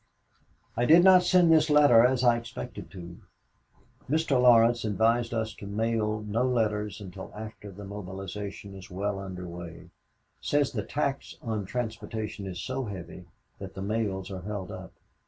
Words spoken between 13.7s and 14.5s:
the mails are